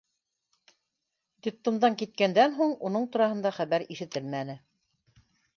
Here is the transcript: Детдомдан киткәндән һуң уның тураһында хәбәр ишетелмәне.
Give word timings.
Детдомдан 1.47 1.97
киткәндән 2.01 2.57
һуң 2.63 2.75
уның 2.89 3.07
тураһында 3.17 3.55
хәбәр 3.61 3.89
ишетелмәне. 3.97 4.61